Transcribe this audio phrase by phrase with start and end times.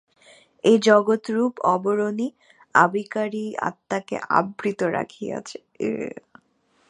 [0.63, 2.29] এই জগৎ-রূপ আবরণই
[2.75, 5.57] অবিকারী আত্মাকে আবৃত রাখিয়াছে।